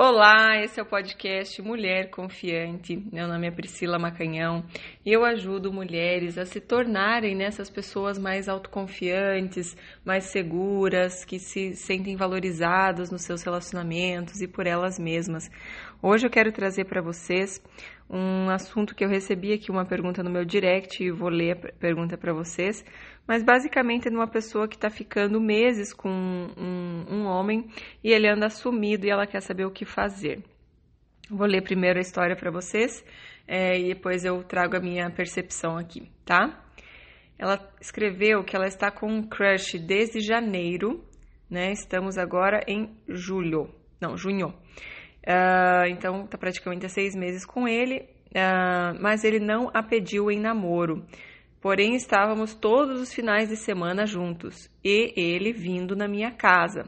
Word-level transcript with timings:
Olá, 0.00 0.56
esse 0.62 0.78
é 0.78 0.82
o 0.84 0.86
podcast 0.86 1.60
Mulher 1.60 2.08
Confiante. 2.10 3.04
Meu 3.12 3.26
nome 3.26 3.48
é 3.48 3.50
Priscila 3.50 3.98
Macanhão 3.98 4.64
e 5.04 5.12
eu 5.12 5.24
ajudo 5.24 5.72
mulheres 5.72 6.38
a 6.38 6.46
se 6.46 6.60
tornarem 6.60 7.34
nessas 7.34 7.68
pessoas 7.68 8.16
mais 8.16 8.48
autoconfiantes, 8.48 9.76
mais 10.04 10.26
seguras, 10.26 11.24
que 11.24 11.40
se 11.40 11.74
sentem 11.74 12.14
valorizadas 12.14 13.10
nos 13.10 13.22
seus 13.22 13.42
relacionamentos 13.42 14.40
e 14.40 14.46
por 14.46 14.68
elas 14.68 15.00
mesmas. 15.00 15.50
Hoje 16.00 16.28
eu 16.28 16.30
quero 16.30 16.52
trazer 16.52 16.84
para 16.84 17.02
vocês 17.02 17.60
um 18.08 18.48
assunto 18.50 18.94
que 18.94 19.04
eu 19.04 19.08
recebi 19.08 19.52
aqui, 19.52 19.68
uma 19.68 19.84
pergunta 19.84 20.22
no 20.22 20.30
meu 20.30 20.44
direct 20.44 21.02
e 21.02 21.10
vou 21.10 21.28
ler 21.28 21.52
a 21.52 21.72
pergunta 21.72 22.16
para 22.16 22.32
vocês. 22.32 22.84
Mas 23.26 23.42
basicamente 23.42 24.08
é 24.08 24.10
de 24.10 24.16
uma 24.16 24.26
pessoa 24.26 24.66
que 24.66 24.76
está 24.76 24.88
ficando 24.88 25.38
meses 25.38 25.92
com 25.92 26.08
um, 26.08 26.77
um, 27.08 27.26
homem 27.26 27.68
e 28.02 28.10
ele 28.10 28.28
anda 28.28 28.48
sumido 28.48 29.06
e 29.06 29.10
ela 29.10 29.26
quer 29.26 29.40
saber 29.40 29.64
o 29.64 29.70
que 29.70 29.84
fazer. 29.84 30.42
Vou 31.30 31.46
ler 31.46 31.62
primeiro 31.62 31.98
a 31.98 32.02
história 32.02 32.34
para 32.36 32.50
vocês 32.50 33.04
é, 33.46 33.78
e 33.78 33.94
depois 33.94 34.24
eu 34.24 34.42
trago 34.44 34.76
a 34.76 34.80
minha 34.80 35.10
percepção 35.10 35.76
aqui, 35.76 36.10
tá? 36.24 36.64
Ela 37.38 37.60
escreveu 37.80 38.42
que 38.42 38.56
ela 38.56 38.66
está 38.66 38.90
com 38.90 39.06
um 39.06 39.22
crush 39.22 39.78
desde 39.78 40.20
janeiro, 40.20 41.04
né? 41.48 41.70
Estamos 41.72 42.18
agora 42.18 42.60
em 42.66 42.90
julho, 43.08 43.72
não, 44.00 44.16
junho. 44.16 44.48
Uh, 45.28 45.86
então, 45.90 46.26
tá 46.26 46.38
praticamente 46.38 46.86
há 46.86 46.88
seis 46.88 47.14
meses 47.14 47.44
com 47.44 47.68
ele, 47.68 48.08
uh, 48.30 48.98
mas 49.00 49.24
ele 49.24 49.38
não 49.38 49.70
a 49.74 49.82
pediu 49.82 50.30
em 50.30 50.40
namoro. 50.40 51.04
Porém, 51.60 51.94
estávamos 51.94 52.54
todos 52.54 53.00
os 53.00 53.12
finais 53.12 53.48
de 53.48 53.56
semana 53.56 54.06
juntos 54.06 54.70
e 54.84 55.12
ele 55.16 55.52
vindo 55.52 55.96
na 55.96 56.06
minha 56.06 56.30
casa. 56.30 56.84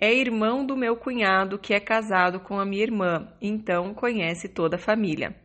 É 0.00 0.14
irmão 0.14 0.64
do 0.64 0.74
meu 0.74 0.96
cunhado 0.96 1.58
que 1.58 1.74
é 1.74 1.80
casado 1.80 2.40
com 2.40 2.58
a 2.58 2.64
minha 2.64 2.82
irmã, 2.82 3.28
então 3.42 3.92
conhece 3.92 4.48
toda 4.48 4.76
a 4.76 4.78
família. 4.78 5.36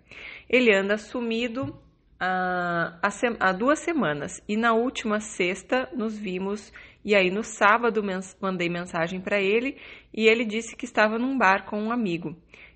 Ele 0.50 0.74
anda 0.74 0.98
sumido 0.98 1.78
há, 2.18 2.98
há 3.40 3.52
duas 3.52 3.80
semanas 3.80 4.42
e 4.48 4.56
na 4.56 4.74
última 4.74 5.20
sexta 5.20 5.90
nos 5.94 6.18
vimos. 6.18 6.72
E 7.04 7.14
aí 7.14 7.30
no 7.30 7.44
sábado 7.44 8.02
mandei 8.42 8.70
mensagem 8.70 9.20
para 9.20 9.40
ele 9.40 9.78
e 10.14 10.28
ele 10.28 10.46
disse 10.46 10.76
que 10.76 10.86
estava 10.86 11.20
num 11.20 11.38
bar 11.38 11.66
com 11.66 11.80
um 11.80 11.92
amigo. 11.92 12.36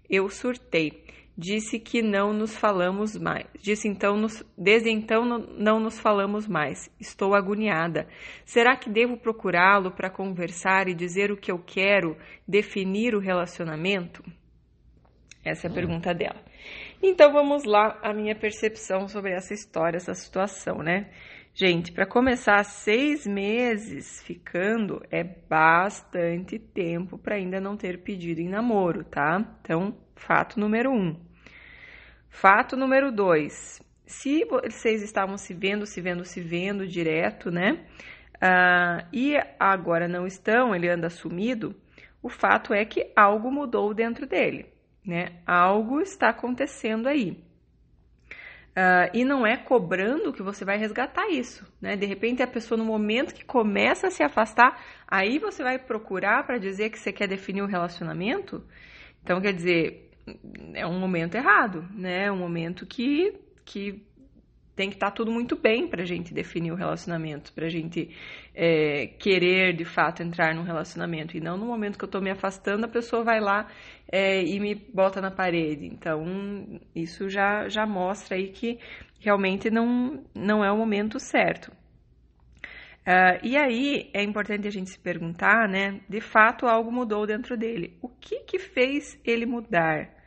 Eu 0.09 0.29
surtei 0.29 1.03
disse 1.39 1.79
que 1.79 2.01
não 2.01 2.33
nos 2.33 2.55
falamos 2.57 3.15
mais. 3.15 3.47
Disse 3.61 3.87
então, 3.87 4.17
nos, 4.17 4.43
desde 4.57 4.89
então 4.89 5.23
não, 5.23 5.39
não 5.39 5.79
nos 5.79 5.97
falamos 5.97 6.47
mais. 6.47 6.91
Estou 6.99 7.33
agoniada. 7.33 8.07
Será 8.45 8.75
que 8.75 8.89
devo 8.89 9.15
procurá-lo 9.15 9.91
para 9.91 10.09
conversar 10.09 10.89
e 10.89 10.93
dizer 10.93 11.31
o 11.31 11.37
que 11.37 11.51
eu 11.51 11.57
quero, 11.57 12.17
definir 12.45 13.15
o 13.15 13.19
relacionamento? 13.19 14.21
Essa 15.43 15.67
é 15.67 15.71
a 15.71 15.73
pergunta 15.73 16.13
dela. 16.13 16.43
Então 17.01 17.31
vamos 17.31 17.63
lá 17.63 17.97
a 18.03 18.13
minha 18.13 18.35
percepção 18.35 19.07
sobre 19.07 19.31
essa 19.31 19.53
história, 19.53 19.95
essa 19.95 20.13
situação, 20.13 20.79
né? 20.79 21.09
Gente, 21.53 21.91
para 21.91 22.05
começar, 22.05 22.63
seis 22.63 23.25
meses 23.25 24.21
ficando 24.23 25.01
é 25.09 25.23
bastante 25.23 26.59
tempo 26.59 27.17
para 27.17 27.35
ainda 27.35 27.59
não 27.59 27.75
ter 27.75 28.03
pedido 28.03 28.41
em 28.41 28.49
namoro, 28.49 29.03
tá? 29.05 29.57
Então, 29.61 29.97
fato 30.15 30.59
número 30.59 30.91
um. 30.91 31.28
Fato 32.29 32.77
número 32.77 33.11
dois: 33.11 33.81
se 34.05 34.45
vocês 34.45 35.03
estavam 35.03 35.37
se 35.37 35.53
vendo, 35.53 35.85
se 35.85 36.01
vendo, 36.01 36.25
se 36.25 36.41
vendo 36.41 36.87
direto, 36.87 37.51
né? 37.51 37.85
Uh, 38.35 39.05
e 39.11 39.35
agora 39.59 40.07
não 40.07 40.25
estão, 40.25 40.73
ele 40.73 40.87
anda 40.87 41.09
sumido, 41.09 41.75
o 42.21 42.29
fato 42.29 42.73
é 42.73 42.85
que 42.85 43.11
algo 43.15 43.51
mudou 43.51 43.93
dentro 43.93 44.25
dele, 44.25 44.67
né? 45.05 45.41
Algo 45.45 46.01
está 46.01 46.29
acontecendo 46.29 47.07
aí. 47.07 47.31
Uh, 48.69 49.11
e 49.13 49.25
não 49.25 49.45
é 49.45 49.57
cobrando 49.57 50.31
que 50.31 50.41
você 50.41 50.63
vai 50.63 50.77
resgatar 50.77 51.27
isso, 51.29 51.65
né? 51.81 51.97
De 51.97 52.05
repente 52.05 52.41
a 52.41 52.47
pessoa 52.47 52.77
no 52.77 52.85
momento 52.85 53.33
que 53.33 53.43
começa 53.43 54.07
a 54.07 54.11
se 54.11 54.23
afastar, 54.23 54.81
aí 55.07 55.37
você 55.37 55.61
vai 55.61 55.77
procurar 55.77 56.45
para 56.45 56.57
dizer 56.57 56.89
que 56.89 56.97
você 56.97 57.11
quer 57.11 57.27
definir 57.27 57.61
um 57.61 57.67
relacionamento. 57.67 58.63
Então 59.21 59.41
quer 59.41 59.53
dizer, 59.53 60.08
é 60.73 60.85
um 60.85 60.99
momento 60.99 61.35
errado, 61.35 61.87
né? 61.93 62.25
É 62.25 62.31
um 62.31 62.37
momento 62.37 62.85
que, 62.85 63.33
que 63.65 64.05
tem 64.75 64.89
que 64.89 64.95
estar 64.95 65.11
tá 65.11 65.15
tudo 65.15 65.29
muito 65.29 65.57
bem 65.57 65.89
para 65.89 66.03
a 66.03 66.05
gente 66.05 66.33
definir 66.33 66.71
o 66.71 66.75
relacionamento, 66.75 67.51
para 67.51 67.65
a 67.65 67.69
gente 67.69 68.15
é, 68.55 69.07
querer 69.07 69.75
de 69.75 69.83
fato 69.83 70.23
entrar 70.23 70.55
num 70.55 70.63
relacionamento. 70.63 71.35
E 71.35 71.41
não 71.41 71.57
no 71.57 71.65
momento 71.65 71.97
que 71.97 72.03
eu 72.05 72.07
estou 72.07 72.21
me 72.21 72.31
afastando, 72.31 72.85
a 72.85 72.87
pessoa 72.87 73.23
vai 73.23 73.41
lá 73.41 73.67
é, 74.09 74.41
e 74.41 74.57
me 74.57 74.75
bota 74.75 75.19
na 75.19 75.31
parede. 75.31 75.85
Então, 75.85 76.79
isso 76.95 77.29
já, 77.29 77.67
já 77.67 77.85
mostra 77.85 78.37
aí 78.37 78.47
que 78.51 78.79
realmente 79.19 79.69
não, 79.69 80.23
não 80.33 80.63
é 80.63 80.71
o 80.71 80.77
momento 80.77 81.19
certo. 81.19 81.71
Uh, 83.09 83.41
e 83.41 83.57
aí 83.57 84.07
é 84.13 84.21
importante 84.21 84.67
a 84.67 84.71
gente 84.71 84.91
se 84.91 84.99
perguntar, 84.99 85.67
né? 85.67 85.99
De 86.07 86.21
fato, 86.21 86.67
algo 86.67 86.91
mudou 86.91 87.25
dentro 87.25 87.57
dele. 87.57 87.97
O 88.03 88.07
que 88.07 88.41
que 88.41 88.59
fez 88.59 89.19
ele 89.25 89.47
mudar? 89.47 90.18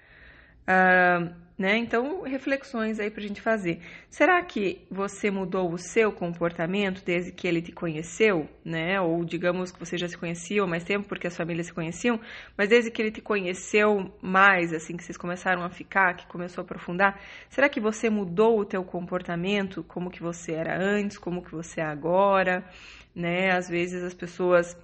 Uh, 0.62 1.42
né? 1.62 1.76
Então, 1.76 2.22
reflexões 2.22 2.98
aí 2.98 3.08
para 3.08 3.22
a 3.22 3.26
gente 3.26 3.40
fazer. 3.40 3.80
Será 4.10 4.42
que 4.42 4.84
você 4.90 5.30
mudou 5.30 5.72
o 5.72 5.78
seu 5.78 6.10
comportamento 6.10 7.04
desde 7.04 7.30
que 7.30 7.46
ele 7.46 7.62
te 7.62 7.70
conheceu, 7.70 8.48
né? 8.64 9.00
Ou 9.00 9.24
digamos 9.24 9.70
que 9.70 9.78
você 9.78 9.96
já 9.96 10.08
se 10.08 10.18
conhecia 10.18 10.62
há 10.62 10.66
mais 10.66 10.82
tempo 10.82 11.06
porque 11.06 11.28
as 11.28 11.36
famílias 11.36 11.66
se 11.66 11.72
conheciam, 11.72 12.18
mas 12.56 12.68
desde 12.68 12.90
que 12.90 13.00
ele 13.00 13.12
te 13.12 13.20
conheceu 13.20 14.12
mais, 14.20 14.72
assim, 14.72 14.96
que 14.96 15.04
vocês 15.04 15.16
começaram 15.16 15.62
a 15.62 15.70
ficar, 15.70 16.16
que 16.16 16.26
começou 16.26 16.62
a 16.62 16.64
aprofundar, 16.64 17.20
será 17.48 17.68
que 17.68 17.78
você 17.78 18.10
mudou 18.10 18.58
o 18.58 18.64
teu 18.64 18.82
comportamento, 18.82 19.84
como 19.84 20.10
que 20.10 20.20
você 20.20 20.52
era 20.52 20.76
antes, 20.76 21.16
como 21.16 21.42
que 21.42 21.52
você 21.52 21.80
é 21.80 21.84
agora, 21.84 22.64
né? 23.14 23.52
Às 23.52 23.68
vezes 23.68 24.02
as 24.02 24.14
pessoas 24.14 24.76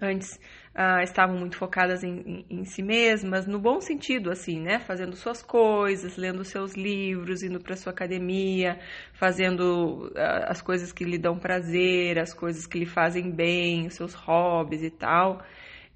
antes 0.00 0.38
ah, 0.74 1.02
estavam 1.02 1.36
muito 1.36 1.56
focadas 1.56 2.04
em, 2.04 2.20
em, 2.20 2.60
em, 2.60 2.64
si 2.64 2.82
mesmas, 2.82 3.46
no 3.46 3.58
bom 3.58 3.80
sentido, 3.80 4.30
assim, 4.30 4.60
né? 4.60 4.78
Fazendo 4.78 5.16
suas 5.16 5.42
coisas, 5.42 6.16
lendo 6.16 6.44
seus 6.44 6.74
livros, 6.74 7.42
indo 7.42 7.60
para 7.60 7.76
sua 7.76 7.92
academia, 7.92 8.78
fazendo 9.12 10.12
ah, 10.16 10.46
as 10.50 10.62
coisas 10.62 10.92
que 10.92 11.04
lhe 11.04 11.18
dão 11.18 11.38
prazer, 11.38 12.18
as 12.18 12.32
coisas 12.32 12.66
que 12.66 12.78
lhe 12.78 12.86
fazem 12.86 13.30
bem, 13.30 13.86
os 13.86 13.94
seus 13.94 14.14
hobbies 14.14 14.82
e 14.82 14.90
tal. 14.90 15.42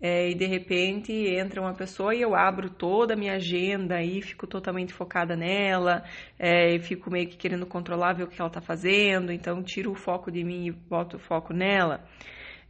É, 0.05 0.31
e 0.31 0.35
de 0.35 0.47
repente 0.47 1.13
entra 1.13 1.61
uma 1.61 1.75
pessoa 1.75 2.13
e 2.13 2.21
eu 2.21 2.35
abro 2.35 2.69
toda 2.69 3.15
a 3.15 3.17
minha 3.17 3.35
agenda 3.35 4.03
e 4.03 4.21
fico 4.21 4.49
totalmente 4.49 4.93
focada 4.93 5.37
nela, 5.37 6.03
é, 6.37 6.75
e 6.75 6.81
fico 6.81 7.09
meio 7.09 7.29
que 7.29 7.37
querendo 7.37 7.65
controlar, 7.67 8.15
ver 8.15 8.25
o 8.25 8.27
que 8.27 8.41
ela 8.41 8.49
está 8.49 8.61
fazendo, 8.61 9.31
então 9.31 9.63
tiro 9.63 9.93
o 9.93 9.95
foco 9.95 10.29
de 10.29 10.43
mim 10.43 10.67
e 10.67 10.73
boto 10.73 11.19
o 11.19 11.21
foco 11.21 11.53
nela. 11.53 12.05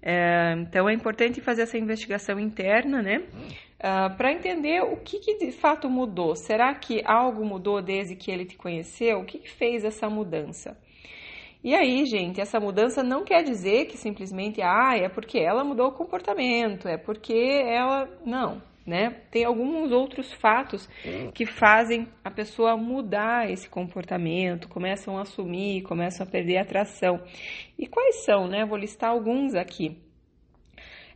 É, 0.02 0.54
então 0.58 0.88
é 0.88 0.92
importante 0.92 1.40
fazer 1.40 1.62
essa 1.62 1.78
investigação 1.78 2.40
interna, 2.40 3.00
né? 3.00 3.22
Ah, 3.80 4.10
para 4.10 4.32
entender 4.32 4.82
o 4.82 4.96
que, 4.96 5.20
que, 5.20 5.38
de 5.38 5.52
fato 5.52 5.88
mudou. 5.88 6.34
Será 6.34 6.74
que 6.74 7.02
algo 7.04 7.44
mudou 7.44 7.80
desde 7.80 8.16
que 8.16 8.30
ele 8.30 8.44
te 8.44 8.56
conheceu? 8.56 9.20
O 9.20 9.24
que, 9.24 9.38
que 9.38 9.50
fez 9.50 9.84
essa 9.84 10.08
mudança? 10.10 10.76
E 11.64 11.74
aí, 11.74 12.04
gente, 12.06 12.40
essa 12.40 12.58
mudança 12.58 13.04
não 13.04 13.24
quer 13.24 13.44
dizer 13.44 13.86
que 13.86 13.96
simplesmente, 13.96 14.60
ah, 14.60 14.96
é 14.96 15.08
porque 15.08 15.38
ela 15.38 15.62
mudou 15.62 15.88
o 15.88 15.92
comportamento, 15.92 16.88
é 16.88 16.96
porque 16.96 17.32
ela. 17.32 18.08
Não 18.26 18.71
né? 18.86 19.10
Tem 19.30 19.44
alguns 19.44 19.92
outros 19.92 20.32
fatos 20.32 20.88
que 21.34 21.46
fazem 21.46 22.08
a 22.24 22.30
pessoa 22.30 22.76
mudar 22.76 23.50
esse 23.50 23.68
comportamento, 23.68 24.68
começam 24.68 25.16
a 25.18 25.22
assumir, 25.22 25.82
começam 25.82 26.26
a 26.26 26.30
perder 26.30 26.58
a 26.58 26.62
atração. 26.62 27.20
E 27.78 27.86
quais 27.86 28.24
são, 28.24 28.48
né? 28.48 28.64
Vou 28.64 28.76
listar 28.78 29.10
alguns 29.10 29.54
aqui. 29.54 29.98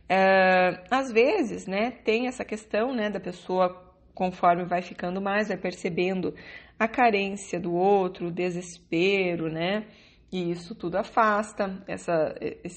Uh, 0.09 0.79
às 0.89 1.11
vezes, 1.11 1.67
né, 1.67 1.91
tem 1.91 2.27
essa 2.27 2.45
questão, 2.45 2.93
né, 2.93 3.09
da 3.09 3.19
pessoa 3.19 3.85
conforme 4.15 4.63
vai 4.63 4.81
ficando 4.81 5.21
mais, 5.21 5.49
vai 5.49 5.57
percebendo 5.57 6.33
a 6.79 6.87
carência 6.87 7.59
do 7.59 7.73
outro, 7.73 8.27
o 8.27 8.31
desespero, 8.31 9.47
né? 9.51 9.85
E 10.29 10.51
isso 10.51 10.75
tudo 10.75 10.97
afasta 10.97 11.81
essa, 11.87 12.35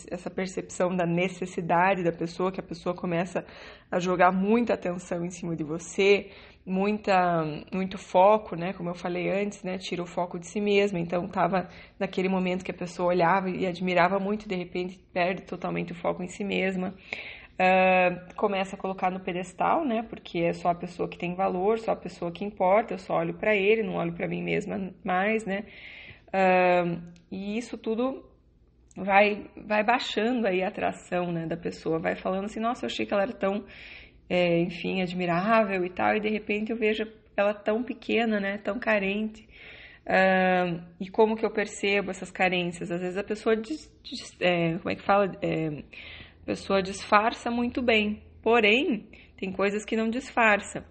essa 0.08 0.30
percepção 0.30 0.94
da 0.94 1.04
necessidade 1.04 2.04
da 2.04 2.12
pessoa, 2.12 2.52
que 2.52 2.60
a 2.60 2.62
pessoa 2.62 2.94
começa 2.94 3.44
a 3.90 3.98
jogar 3.98 4.30
muita 4.30 4.74
atenção 4.74 5.24
em 5.24 5.30
cima 5.30 5.56
de 5.56 5.64
você, 5.64 6.30
muita, 6.64 7.44
muito 7.72 7.98
foco, 7.98 8.54
né? 8.54 8.72
Como 8.72 8.88
eu 8.88 8.94
falei 8.94 9.28
antes, 9.30 9.64
né? 9.64 9.78
Tira 9.78 10.00
o 10.00 10.06
foco 10.06 10.38
de 10.38 10.46
si 10.46 10.60
mesma. 10.60 11.00
Então, 11.00 11.26
estava 11.26 11.68
naquele 11.98 12.28
momento 12.28 12.64
que 12.64 12.70
a 12.70 12.74
pessoa 12.74 13.08
olhava 13.08 13.50
e 13.50 13.66
admirava 13.66 14.20
muito, 14.20 14.48
de 14.48 14.54
repente 14.54 14.98
perde 15.12 15.42
totalmente 15.42 15.90
o 15.90 15.94
foco 15.96 16.22
em 16.22 16.28
si 16.28 16.44
mesma. 16.44 16.94
Uh, 17.60 18.34
começa 18.36 18.76
a 18.76 18.78
colocar 18.78 19.10
no 19.10 19.20
pedestal, 19.20 19.84
né? 19.84 20.04
Porque 20.08 20.38
é 20.38 20.52
só 20.52 20.70
a 20.70 20.74
pessoa 20.74 21.08
que 21.08 21.18
tem 21.18 21.34
valor, 21.34 21.80
só 21.80 21.92
a 21.92 21.96
pessoa 21.96 22.30
que 22.30 22.44
importa. 22.44 22.94
Eu 22.94 22.98
só 22.98 23.16
olho 23.16 23.34
para 23.34 23.56
ele, 23.56 23.82
não 23.82 23.96
olho 23.96 24.12
para 24.12 24.28
mim 24.28 24.42
mesma 24.42 24.94
mais, 25.04 25.44
né? 25.44 25.64
Uh, 26.32 27.00
e 27.30 27.58
isso 27.58 27.76
tudo 27.76 28.24
vai, 28.96 29.46
vai 29.56 29.82
baixando 29.84 30.46
aí 30.46 30.62
a 30.62 30.68
atração 30.68 31.32
né, 31.32 31.46
da 31.46 31.56
pessoa, 31.56 31.98
vai 31.98 32.16
falando 32.16 32.44
assim, 32.44 32.60
nossa, 32.60 32.84
eu 32.84 32.88
achei 32.88 33.06
que 33.06 33.12
ela 33.12 33.22
era 33.22 33.32
tão 33.32 33.64
é, 34.30 34.60
enfim, 34.60 35.02
admirável 35.02 35.84
e 35.84 35.90
tal, 35.90 36.14
e 36.14 36.20
de 36.20 36.28
repente 36.28 36.70
eu 36.70 36.78
vejo 36.78 37.04
ela 37.36 37.52
tão 37.52 37.82
pequena, 37.82 38.38
né, 38.38 38.58
tão 38.58 38.78
carente. 38.78 39.42
Uh, 40.06 40.82
e 41.00 41.10
como 41.10 41.36
que 41.36 41.44
eu 41.44 41.50
percebo 41.50 42.10
essas 42.10 42.30
carências? 42.30 42.90
Às 42.90 43.00
vezes 43.00 43.16
a 43.18 43.24
pessoa, 43.24 43.56
diz, 43.56 43.92
diz, 44.02 44.36
é, 44.40 44.78
como 44.78 44.90
é 44.90 44.94
que 44.94 45.02
fala? 45.02 45.32
É, 45.42 45.68
a 46.42 46.46
pessoa 46.46 46.80
disfarça 46.80 47.50
muito 47.50 47.82
bem, 47.82 48.22
porém, 48.40 49.08
tem 49.36 49.52
coisas 49.52 49.84
que 49.84 49.96
não 49.96 50.08
disfarça, 50.08 50.84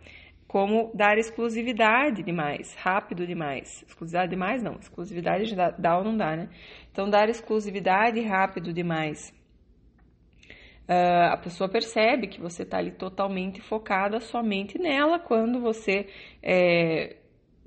como 0.49 0.91
dar 0.95 1.19
exclusividade 1.19 2.23
demais, 2.23 2.73
rápido 2.73 3.27
demais. 3.27 3.85
Exclusividade 3.87 4.31
demais 4.31 4.63
não, 4.63 4.77
exclusividade 4.79 5.55
dá, 5.55 5.97
ou 5.99 6.03
não 6.03 6.17
dá, 6.17 6.35
né? 6.35 6.49
Então, 6.91 7.07
dar 7.07 7.29
exclusividade 7.29 8.19
rápido 8.21 8.73
demais. 8.73 9.31
Uh, 10.89 11.33
a 11.33 11.37
pessoa 11.37 11.69
percebe 11.69 12.25
que 12.25 12.41
você 12.41 12.63
está 12.63 12.79
ali 12.79 12.89
totalmente 12.89 13.61
focada 13.61 14.19
somente 14.19 14.79
nela 14.79 15.19
quando 15.19 15.61
você 15.61 16.07
é, 16.41 17.17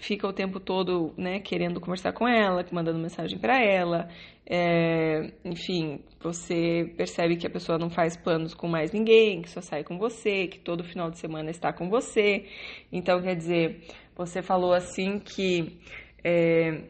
fica 0.03 0.27
o 0.27 0.33
tempo 0.33 0.59
todo 0.59 1.15
né, 1.17 1.39
querendo 1.39 1.81
conversar 1.81 2.13
com 2.13 2.27
ela, 2.27 2.65
mandando 2.73 2.99
mensagem 2.99 3.39
para 3.39 3.63
ela. 3.63 4.09
É, 4.45 5.33
enfim, 5.45 6.01
você 6.21 6.93
percebe 6.97 7.37
que 7.37 7.47
a 7.47 7.51
pessoa 7.51 7.79
não 7.79 7.89
faz 7.89 8.17
planos 8.17 8.53
com 8.53 8.67
mais 8.67 8.91
ninguém, 8.93 9.43
que 9.43 9.49
só 9.49 9.61
sai 9.61 9.85
com 9.85 9.97
você, 9.97 10.49
que 10.49 10.59
todo 10.59 10.83
final 10.83 11.09
de 11.09 11.19
semana 11.19 11.51
está 11.51 11.73
com 11.73 11.89
você. 11.89 12.47
Então, 12.91 13.23
quer 13.23 13.37
dizer, 13.37 13.81
você 14.17 14.43
falou 14.43 14.75
assim 14.75 15.21
que. 15.21 15.79
É, 16.25 16.83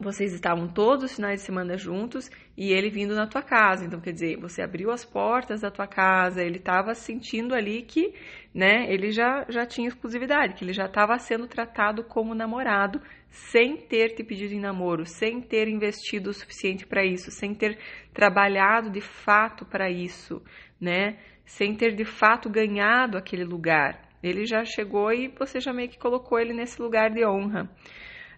vocês 0.00 0.32
estavam 0.32 0.66
todos 0.66 1.04
os 1.04 1.14
finais 1.14 1.40
de 1.40 1.46
semana 1.46 1.76
juntos 1.76 2.30
e 2.56 2.72
ele 2.72 2.90
vindo 2.90 3.14
na 3.14 3.26
tua 3.26 3.42
casa. 3.42 3.84
Então, 3.84 4.00
quer 4.00 4.12
dizer, 4.12 4.36
você 4.38 4.60
abriu 4.60 4.90
as 4.90 5.04
portas 5.04 5.60
da 5.60 5.70
tua 5.70 5.86
casa, 5.86 6.42
ele 6.42 6.58
estava 6.58 6.94
sentindo 6.94 7.54
ali 7.54 7.82
que, 7.82 8.12
né, 8.52 8.92
ele 8.92 9.12
já, 9.12 9.46
já 9.48 9.64
tinha 9.64 9.88
exclusividade, 9.88 10.54
que 10.54 10.64
ele 10.64 10.72
já 10.72 10.86
estava 10.86 11.16
sendo 11.18 11.46
tratado 11.46 12.02
como 12.02 12.34
namorado, 12.34 13.00
sem 13.30 13.76
ter 13.76 14.14
te 14.14 14.24
pedido 14.24 14.54
em 14.54 14.60
namoro, 14.60 15.06
sem 15.06 15.40
ter 15.40 15.68
investido 15.68 16.30
o 16.30 16.34
suficiente 16.34 16.86
para 16.86 17.04
isso, 17.04 17.30
sem 17.30 17.54
ter 17.54 17.78
trabalhado 18.12 18.90
de 18.90 19.00
fato 19.00 19.64
para 19.64 19.90
isso, 19.90 20.42
né, 20.80 21.18
sem 21.44 21.74
ter 21.76 21.94
de 21.94 22.04
fato 22.04 22.50
ganhado 22.50 23.16
aquele 23.16 23.44
lugar. 23.44 24.02
Ele 24.22 24.46
já 24.46 24.64
chegou 24.64 25.12
e 25.12 25.28
você 25.28 25.60
já 25.60 25.72
meio 25.72 25.88
que 25.88 25.98
colocou 25.98 26.38
ele 26.38 26.54
nesse 26.54 26.80
lugar 26.80 27.10
de 27.10 27.26
honra 27.26 27.70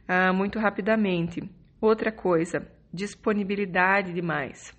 ah, 0.09 0.33
muito 0.33 0.59
rapidamente. 0.59 1.43
Outra 1.81 2.13
coisa, 2.13 2.67
disponibilidade 2.93 4.13
demais. 4.13 4.77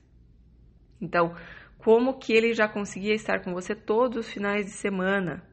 Então, 1.00 1.36
como 1.78 2.18
que 2.18 2.34
ele 2.34 2.54
já 2.54 2.68
conseguia 2.68 3.14
estar 3.14 3.44
com 3.44 3.54
você 3.54 3.76
todos 3.76 4.18
os 4.18 4.34
finais 4.34 4.66
de 4.66 4.72
semana? 4.72 5.44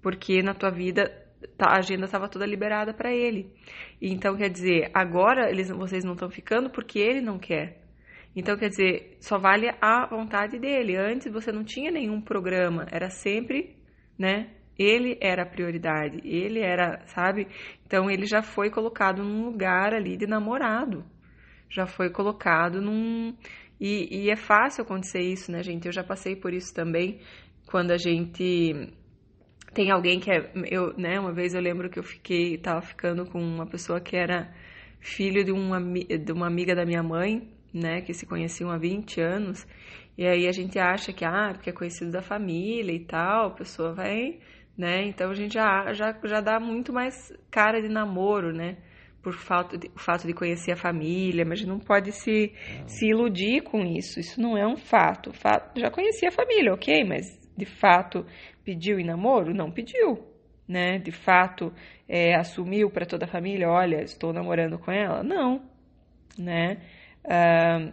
Porque 0.00 0.42
na 0.42 0.54
tua 0.54 0.70
vida 0.70 1.08
tá, 1.56 1.70
a 1.70 1.78
agenda 1.78 2.04
estava 2.04 2.28
toda 2.28 2.46
liberada 2.46 2.94
para 2.94 3.12
ele. 3.12 3.52
Então, 4.00 4.36
quer 4.36 4.50
dizer, 4.50 4.90
agora 4.94 5.50
eles, 5.50 5.70
vocês 5.70 6.04
não 6.04 6.12
estão 6.12 6.30
ficando 6.30 6.70
porque 6.70 6.98
ele 6.98 7.20
não 7.20 7.38
quer. 7.38 7.82
Então, 8.36 8.56
quer 8.56 8.68
dizer, 8.68 9.16
só 9.20 9.38
vale 9.38 9.68
a 9.80 10.06
vontade 10.06 10.58
dele. 10.58 10.96
Antes 10.96 11.32
você 11.32 11.52
não 11.52 11.64
tinha 11.64 11.90
nenhum 11.90 12.20
programa, 12.20 12.86
era 12.90 13.08
sempre, 13.08 13.76
né, 14.18 14.50
ele 14.78 15.16
era 15.20 15.42
a 15.42 15.46
prioridade, 15.46 16.20
ele 16.24 16.60
era, 16.60 17.00
sabe? 17.06 17.46
Então 17.86 18.10
ele 18.10 18.26
já 18.26 18.42
foi 18.42 18.70
colocado 18.70 19.22
num 19.22 19.44
lugar 19.44 19.94
ali 19.94 20.16
de 20.16 20.26
namorado. 20.26 21.04
Já 21.68 21.86
foi 21.86 22.10
colocado 22.10 22.80
num. 22.80 23.34
E, 23.80 24.24
e 24.24 24.30
é 24.30 24.36
fácil 24.36 24.82
acontecer 24.84 25.20
isso, 25.20 25.50
né, 25.50 25.62
gente? 25.62 25.86
Eu 25.86 25.92
já 25.92 26.04
passei 26.04 26.36
por 26.36 26.52
isso 26.52 26.72
também. 26.74 27.20
Quando 27.66 27.90
a 27.90 27.96
gente 27.96 28.92
tem 29.72 29.90
alguém 29.90 30.20
que 30.20 30.30
é. 30.30 30.52
Eu, 30.70 30.96
né, 30.96 31.18
uma 31.18 31.32
vez 31.32 31.54
eu 31.54 31.60
lembro 31.60 31.90
que 31.90 31.98
eu 31.98 32.04
fiquei. 32.04 32.58
Tava 32.58 32.80
ficando 32.80 33.26
com 33.26 33.40
uma 33.40 33.66
pessoa 33.66 34.00
que 34.00 34.16
era 34.16 34.52
filho 35.00 35.44
de 35.44 35.52
uma, 35.52 35.80
de 35.80 36.32
uma 36.32 36.46
amiga 36.46 36.74
da 36.74 36.84
minha 36.84 37.02
mãe, 37.02 37.48
né? 37.72 38.00
Que 38.00 38.14
se 38.14 38.26
conheciam 38.26 38.70
há 38.70 38.78
20 38.78 39.20
anos. 39.20 39.66
E 40.16 40.26
aí 40.26 40.46
a 40.46 40.52
gente 40.52 40.78
acha 40.78 41.12
que, 41.12 41.24
ah, 41.24 41.50
porque 41.52 41.70
é 41.70 41.72
conhecido 41.72 42.10
da 42.12 42.22
família 42.22 42.92
e 42.92 43.04
tal, 43.04 43.48
a 43.48 43.50
pessoa 43.50 43.92
vai 43.92 44.38
né? 44.76 45.04
Então 45.06 45.30
a 45.30 45.34
gente 45.34 45.54
já, 45.54 45.92
já, 45.92 46.16
já 46.24 46.40
dá 46.40 46.58
muito 46.58 46.92
mais 46.92 47.32
cara 47.50 47.80
de 47.80 47.88
namoro, 47.88 48.52
né? 48.52 48.76
Por 49.22 49.32
fato 49.32 49.78
de, 49.78 49.88
o 49.88 49.98
fato 49.98 50.26
de 50.26 50.34
conhecer 50.34 50.72
a 50.72 50.76
família, 50.76 51.44
mas 51.44 51.54
a 51.54 51.62
gente 51.62 51.68
não 51.68 51.78
pode 51.78 52.12
se, 52.12 52.52
se 52.86 53.06
iludir 53.08 53.62
com 53.62 53.82
isso. 53.82 54.20
Isso 54.20 54.40
não 54.40 54.56
é 54.56 54.66
um 54.66 54.76
fato. 54.76 55.32
fato. 55.32 55.80
Já 55.80 55.90
conhecia 55.90 56.28
a 56.28 56.32
família, 56.32 56.74
ok, 56.74 57.04
mas 57.04 57.24
de 57.56 57.64
fato 57.64 58.26
pediu 58.64 58.98
em 58.98 59.04
namoro? 59.04 59.54
Não 59.54 59.70
pediu, 59.70 60.26
né? 60.68 60.98
De 60.98 61.10
fato 61.12 61.72
é, 62.08 62.34
assumiu 62.34 62.90
para 62.90 63.06
toda 63.06 63.24
a 63.24 63.28
família, 63.28 63.68
olha, 63.70 64.02
estou 64.02 64.32
namorando 64.32 64.78
com 64.78 64.90
ela? 64.92 65.22
Não, 65.22 65.62
né? 66.38 66.82
Ah, 67.26 67.92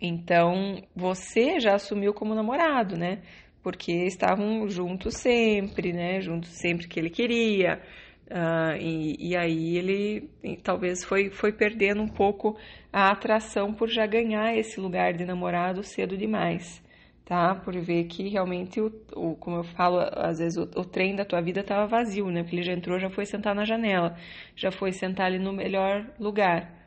então 0.00 0.82
você 0.94 1.60
já 1.60 1.74
assumiu 1.74 2.12
como 2.12 2.34
namorado, 2.34 2.96
né? 2.96 3.22
Porque 3.64 3.92
estavam 4.04 4.68
juntos 4.68 5.14
sempre, 5.14 5.92
né? 5.92 6.20
Juntos 6.20 6.50
sempre 6.50 6.86
que 6.86 7.00
ele 7.00 7.08
queria. 7.08 7.80
Uh, 8.26 8.76
e, 8.78 9.30
e, 9.30 9.36
aí 9.36 9.76
ele 9.76 10.30
talvez 10.62 11.04
foi, 11.04 11.30
foi 11.30 11.52
perdendo 11.52 12.02
um 12.02 12.08
pouco 12.08 12.56
a 12.92 13.10
atração 13.10 13.72
por 13.74 13.88
já 13.88 14.06
ganhar 14.06 14.56
esse 14.56 14.80
lugar 14.80 15.12
de 15.12 15.24
namorado 15.26 15.82
cedo 15.82 16.16
demais, 16.16 16.82
tá? 17.24 17.54
Por 17.54 17.74
ver 17.80 18.04
que 18.04 18.28
realmente, 18.28 18.80
o, 18.80 18.92
o 19.14 19.36
como 19.36 19.58
eu 19.58 19.64
falo, 19.64 19.98
às 20.12 20.38
vezes 20.38 20.56
o, 20.58 20.62
o 20.62 20.84
trem 20.84 21.14
da 21.14 21.24
tua 21.24 21.40
vida 21.40 21.60
estava 21.60 21.86
vazio, 21.86 22.30
né? 22.30 22.42
Porque 22.42 22.56
ele 22.56 22.62
já 22.62 22.72
entrou, 22.72 22.98
já 22.98 23.10
foi 23.10 23.26
sentar 23.26 23.54
na 23.54 23.64
janela, 23.64 24.16
já 24.56 24.70
foi 24.70 24.92
sentar 24.92 25.26
ali 25.26 25.38
no 25.38 25.52
melhor 25.52 26.06
lugar 26.18 26.83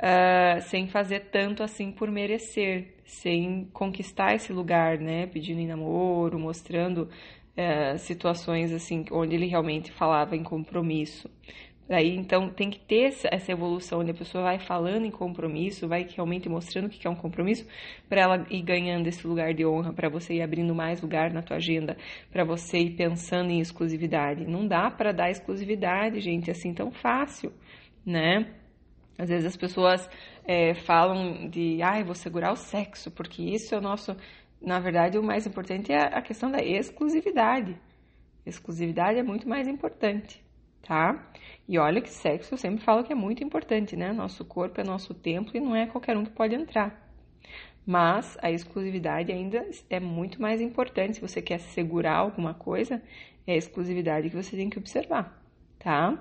uh, 0.00 0.60
sem 0.62 0.88
fazer 0.88 1.30
tanto 1.30 1.62
assim 1.62 1.90
por 1.90 2.10
merecer, 2.10 2.94
sem 3.04 3.68
conquistar 3.72 4.34
esse 4.34 4.52
lugar, 4.52 4.98
né? 4.98 5.26
Pedindo 5.26 5.60
em 5.60 5.66
namoro, 5.66 6.38
mostrando 6.38 7.02
uh, 7.02 7.98
situações 7.98 8.72
assim 8.72 9.04
onde 9.10 9.34
ele 9.34 9.46
realmente 9.46 9.92
falava 9.92 10.36
em 10.36 10.42
compromisso. 10.42 11.30
Aí, 11.88 12.16
então, 12.16 12.50
tem 12.50 12.68
que 12.68 12.80
ter 12.80 13.14
essa 13.30 13.52
evolução, 13.52 14.00
onde 14.00 14.10
a 14.10 14.14
pessoa 14.14 14.42
vai 14.42 14.58
falando 14.58 15.04
em 15.04 15.10
compromisso, 15.10 15.86
vai 15.86 16.04
realmente 16.04 16.48
mostrando 16.48 16.86
o 16.86 16.88
que 16.88 17.06
é 17.06 17.10
um 17.10 17.14
compromisso, 17.14 17.64
para 18.08 18.22
ela 18.22 18.46
ir 18.50 18.60
ganhando 18.62 19.06
esse 19.06 19.24
lugar 19.24 19.54
de 19.54 19.64
honra, 19.64 19.92
para 19.92 20.08
você 20.08 20.34
ir 20.34 20.42
abrindo 20.42 20.74
mais 20.74 21.00
lugar 21.00 21.32
na 21.32 21.42
tua 21.42 21.58
agenda, 21.58 21.96
para 22.32 22.44
você 22.44 22.78
ir 22.78 22.96
pensando 22.96 23.50
em 23.50 23.60
exclusividade. 23.60 24.44
Não 24.44 24.66
dá 24.66 24.90
para 24.90 25.12
dar 25.12 25.30
exclusividade, 25.30 26.20
gente, 26.20 26.50
assim 26.50 26.74
tão 26.74 26.90
fácil, 26.90 27.52
né? 28.04 28.52
Às 29.18 29.28
vezes 29.28 29.46
as 29.46 29.56
pessoas 29.56 30.08
é, 30.44 30.74
falam 30.74 31.48
de, 31.48 31.80
ai, 31.82 32.02
ah, 32.02 32.04
vou 32.04 32.14
segurar 32.14 32.52
o 32.52 32.56
sexo, 32.56 33.10
porque 33.10 33.42
isso 33.42 33.74
é 33.74 33.78
o 33.78 33.80
nosso. 33.80 34.16
Na 34.60 34.78
verdade, 34.78 35.18
o 35.18 35.22
mais 35.22 35.46
importante 35.46 35.92
é 35.92 36.16
a 36.16 36.20
questão 36.20 36.50
da 36.50 36.62
exclusividade. 36.62 37.76
Exclusividade 38.44 39.18
é 39.18 39.22
muito 39.22 39.48
mais 39.48 39.66
importante, 39.66 40.42
tá? 40.82 41.30
E 41.68 41.78
olha 41.78 42.00
que 42.00 42.10
sexo 42.10 42.54
eu 42.54 42.58
sempre 42.58 42.84
falo 42.84 43.04
que 43.04 43.12
é 43.12 43.16
muito 43.16 43.42
importante, 43.42 43.96
né? 43.96 44.12
Nosso 44.12 44.44
corpo 44.44 44.80
é 44.80 44.84
nosso 44.84 45.14
templo 45.14 45.56
e 45.56 45.60
não 45.60 45.74
é 45.74 45.86
qualquer 45.86 46.16
um 46.16 46.24
que 46.24 46.30
pode 46.30 46.54
entrar. 46.54 47.06
Mas 47.84 48.36
a 48.42 48.50
exclusividade 48.50 49.32
ainda 49.32 49.66
é 49.88 50.00
muito 50.00 50.40
mais 50.42 50.60
importante. 50.60 51.16
Se 51.16 51.20
você 51.20 51.40
quer 51.40 51.58
segurar 51.58 52.16
alguma 52.16 52.52
coisa, 52.52 53.02
é 53.46 53.52
a 53.52 53.56
exclusividade 53.56 54.28
que 54.28 54.36
você 54.36 54.56
tem 54.56 54.68
que 54.68 54.78
observar, 54.78 55.40
tá? 55.78 56.18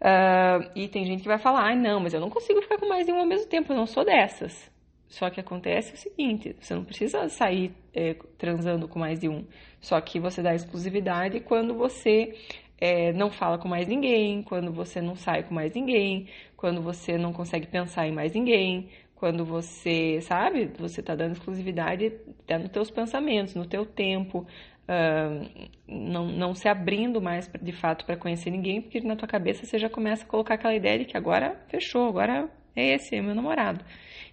Uh, 0.00 0.70
e 0.76 0.88
tem 0.88 1.04
gente 1.04 1.22
que 1.22 1.28
vai 1.28 1.38
falar, 1.38 1.70
ah, 1.70 1.74
não, 1.74 1.98
mas 2.00 2.14
eu 2.14 2.20
não 2.20 2.30
consigo 2.30 2.62
ficar 2.62 2.78
com 2.78 2.88
mais 2.88 3.06
de 3.06 3.12
um 3.12 3.18
ao 3.18 3.26
mesmo 3.26 3.46
tempo, 3.48 3.72
eu 3.72 3.76
não 3.76 3.86
sou 3.86 4.04
dessas. 4.04 4.70
Só 5.08 5.30
que 5.30 5.40
acontece 5.40 5.94
o 5.94 5.96
seguinte, 5.96 6.54
você 6.60 6.74
não 6.74 6.84
precisa 6.84 7.28
sair 7.28 7.72
é, 7.94 8.14
transando 8.36 8.86
com 8.86 8.98
mais 8.98 9.18
de 9.18 9.28
um. 9.28 9.44
Só 9.80 10.00
que 10.00 10.20
você 10.20 10.42
dá 10.42 10.54
exclusividade 10.54 11.40
quando 11.40 11.74
você 11.74 12.34
é, 12.78 13.12
não 13.12 13.30
fala 13.30 13.58
com 13.58 13.66
mais 13.66 13.88
ninguém, 13.88 14.42
quando 14.42 14.70
você 14.72 15.00
não 15.00 15.16
sai 15.16 15.42
com 15.42 15.54
mais 15.54 15.74
ninguém, 15.74 16.28
quando 16.56 16.82
você 16.82 17.16
não 17.16 17.32
consegue 17.32 17.66
pensar 17.66 18.06
em 18.06 18.12
mais 18.12 18.32
ninguém, 18.34 18.88
quando 19.16 19.44
você, 19.44 20.20
sabe, 20.20 20.70
você 20.78 21.00
está 21.00 21.16
dando 21.16 21.32
exclusividade 21.32 22.12
até 22.44 22.58
nos 22.58 22.70
teus 22.70 22.90
pensamentos, 22.90 23.54
no 23.54 23.66
teu 23.66 23.84
tempo, 23.84 24.46
uh, 24.88 25.68
não, 25.86 26.26
não 26.26 26.54
se 26.54 26.68
abrindo 26.68 27.20
mais 27.20 27.48
de 27.60 27.72
fato 27.72 28.04
para 28.04 28.16
conhecer 28.16 28.50
ninguém, 28.50 28.80
porque 28.80 29.00
na 29.00 29.16
tua 29.16 29.28
cabeça 29.28 29.64
você 29.64 29.78
já 29.78 29.90
começa 29.90 30.24
a 30.24 30.28
colocar 30.28 30.54
aquela 30.54 30.74
ideia 30.74 30.98
de 30.98 31.04
que 31.04 31.16
agora 31.16 31.60
fechou, 31.68 32.08
agora 32.08 32.50
é 32.74 32.94
esse, 32.94 33.14
é 33.14 33.22
meu 33.22 33.34
namorado. 33.34 33.84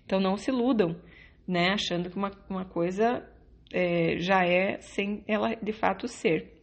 Então 0.05 0.19
não 0.19 0.37
se 0.37 0.49
iludam, 0.49 0.95
né, 1.47 1.73
achando 1.73 2.09
que 2.09 2.15
uma, 2.15 2.31
uma 2.49 2.65
coisa 2.65 3.27
é, 3.73 4.17
já 4.17 4.45
é 4.45 4.79
sem 4.79 5.23
ela 5.27 5.55
de 5.55 5.73
fato 5.73 6.07
ser. 6.07 6.53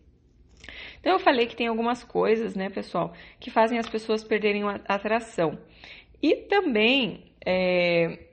Então 1.00 1.12
eu 1.12 1.18
falei 1.18 1.46
que 1.46 1.56
tem 1.56 1.66
algumas 1.66 2.04
coisas, 2.04 2.54
né, 2.54 2.70
pessoal, 2.70 3.12
que 3.40 3.50
fazem 3.50 3.78
as 3.78 3.88
pessoas 3.88 4.22
perderem 4.24 4.62
a 4.62 4.80
atração. 4.88 5.58
E 6.22 6.36
também 6.36 7.32
é, 7.44 8.26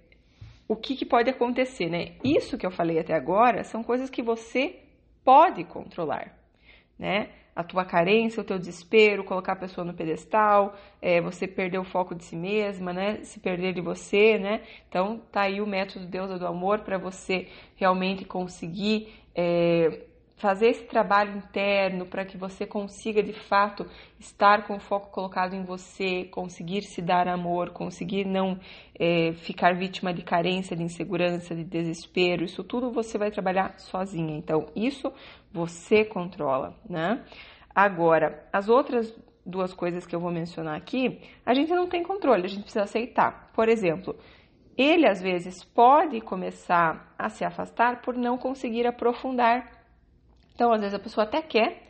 o 0.67 0.75
que, 0.75 0.95
que, 0.95 1.05
pode 1.05 1.31
acontecer, 1.31 1.89
né? 1.89 2.13
Isso 2.23 2.55
que 2.55 2.65
eu 2.65 2.69
falei 2.69 2.99
até 2.99 3.15
agora 3.15 3.63
são 3.63 3.83
coisas 3.83 4.07
que 4.07 4.21
você 4.21 4.75
pode 5.29 5.63
controlar, 5.63 6.35
né? 6.97 7.29
A 7.55 7.63
tua 7.63 7.85
carência, 7.85 8.41
o 8.41 8.43
teu 8.43 8.57
desespero, 8.57 9.23
colocar 9.23 9.53
a 9.53 9.55
pessoa 9.55 9.85
no 9.85 9.93
pedestal, 9.93 10.75
é, 10.99 11.21
você 11.21 11.47
perder 11.47 11.77
o 11.77 11.83
foco 11.83 12.15
de 12.15 12.23
si 12.23 12.35
mesma, 12.35 12.91
né? 12.91 13.19
Se 13.21 13.39
perder 13.39 13.73
de 13.73 13.79
você, 13.79 14.39
né? 14.39 14.63
Então, 14.87 15.21
tá 15.31 15.41
aí 15.41 15.61
o 15.61 15.67
método 15.67 16.07
Deus 16.07 16.39
do 16.39 16.47
amor 16.47 16.79
para 16.79 16.97
você 16.97 17.47
realmente 17.75 18.25
conseguir 18.25 19.13
é, 19.35 20.07
fazer 20.39 20.67
esse 20.69 20.85
trabalho 20.85 21.37
interno 21.37 22.05
para 22.05 22.25
que 22.25 22.37
você 22.37 22.65
consiga 22.65 23.21
de 23.21 23.33
fato 23.33 23.85
estar 24.17 24.65
com 24.65 24.77
o 24.77 24.79
foco 24.79 25.11
colocado 25.11 25.53
em 25.53 25.63
você, 25.63 26.23
conseguir 26.31 26.81
se 26.83 27.01
dar 27.01 27.27
amor, 27.27 27.71
conseguir 27.71 28.25
não 28.25 28.57
é, 28.97 29.33
ficar 29.33 29.75
vítima 29.75 30.13
de 30.13 30.23
carência, 30.23 30.75
de 30.75 30.83
insegurança, 30.83 31.53
de 31.53 31.65
desespero. 31.65 32.45
Isso 32.45 32.63
tudo 32.63 32.89
você 32.89 33.17
vai 33.17 33.29
trabalhar 33.29 33.77
sozinha. 33.77 34.35
Então, 34.37 34.67
isso 34.75 35.11
você 35.51 36.05
controla, 36.05 36.73
né? 36.89 37.21
Agora, 37.75 38.47
as 38.51 38.69
outras 38.69 39.13
duas 39.45 39.73
coisas 39.73 40.05
que 40.05 40.15
eu 40.15 40.19
vou 40.21 40.31
mencionar 40.31 40.77
aqui, 40.77 41.19
a 41.45 41.53
gente 41.53 41.71
não 41.73 41.87
tem 41.87 42.01
controle, 42.01 42.45
a 42.45 42.49
gente 42.49 42.63
precisa 42.63 42.83
aceitar. 42.83 43.51
Por 43.53 43.67
exemplo, 43.67 44.15
ele 44.77 45.05
às 45.05 45.21
vezes 45.21 45.65
pode 45.65 46.21
começar 46.21 47.13
a 47.17 47.27
se 47.27 47.43
afastar 47.43 48.01
por 48.01 48.15
não 48.15 48.37
conseguir 48.37 48.87
aprofundar 48.87 49.78
então, 50.59 50.73
às 50.73 50.81
vezes 50.81 50.93
a 50.93 50.99
pessoa 50.99 51.23
até 51.23 51.41
quer, 51.41 51.83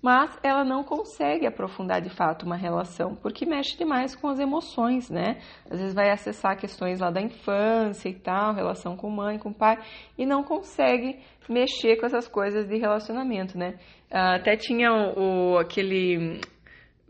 mas 0.00 0.38
ela 0.42 0.64
não 0.64 0.82
consegue 0.82 1.46
aprofundar 1.46 2.00
de 2.00 2.08
fato 2.08 2.46
uma 2.46 2.56
relação, 2.56 3.14
porque 3.14 3.44
mexe 3.44 3.76
demais 3.76 4.16
com 4.16 4.26
as 4.28 4.38
emoções, 4.38 5.10
né? 5.10 5.36
Às 5.70 5.78
vezes 5.78 5.94
vai 5.94 6.10
acessar 6.10 6.58
questões 6.58 6.98
lá 6.98 7.10
da 7.10 7.20
infância 7.20 8.08
e 8.08 8.14
tal, 8.14 8.54
relação 8.54 8.96
com 8.96 9.10
mãe, 9.10 9.38
com 9.38 9.52
pai, 9.52 9.76
e 10.16 10.24
não 10.24 10.42
consegue 10.42 11.20
mexer 11.46 11.96
com 11.96 12.06
essas 12.06 12.26
coisas 12.26 12.66
de 12.66 12.78
relacionamento, 12.78 13.58
né? 13.58 13.78
Ah, 14.10 14.36
até 14.36 14.56
tinha 14.56 14.90
o, 14.90 15.58
aquele 15.58 16.40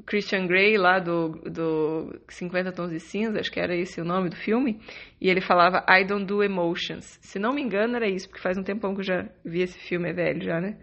Christian 0.05 0.47
Grey 0.47 0.77
lá 0.77 0.99
do, 0.99 1.31
do 1.51 2.21
50 2.29 2.73
Tons 2.73 2.91
de 2.91 3.01
Cinza, 3.01 3.41
acho 3.41 3.51
que 3.51 3.61
era 3.61 3.75
esse 3.75 4.01
o 4.01 4.05
nome 4.05 4.29
do 4.29 4.37
filme, 4.37 4.81
e 5.21 5.29
ele 5.29 5.41
falava 5.41 5.85
I 5.89 6.05
don't 6.05 6.27
do 6.27 6.43
emotions. 6.43 7.19
Se 7.23 7.39
não 7.39 7.55
me 7.55 7.63
engano 7.63 7.97
era 7.97 8.09
isso, 8.09 8.29
porque 8.29 8.43
faz 8.43 8.59
um 8.59 8.63
tempão 8.63 8.95
que 8.95 9.01
eu 9.01 9.05
já 9.05 9.29
vi 9.45 9.63
esse 9.63 9.79
filme, 9.79 10.11
é 10.11 10.13
velho 10.13 10.43
já, 10.43 10.61
né? 10.61 10.77